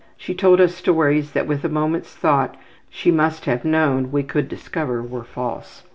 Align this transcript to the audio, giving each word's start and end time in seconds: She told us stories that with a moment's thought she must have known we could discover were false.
She 0.17 0.33
told 0.33 0.59
us 0.59 0.73
stories 0.73 1.33
that 1.33 1.45
with 1.45 1.63
a 1.63 1.69
moment's 1.69 2.15
thought 2.15 2.57
she 2.89 3.11
must 3.11 3.45
have 3.45 3.63
known 3.63 4.11
we 4.11 4.23
could 4.23 4.49
discover 4.49 4.99
were 5.03 5.23
false. 5.23 5.83